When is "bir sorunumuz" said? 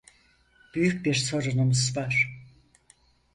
1.05-1.97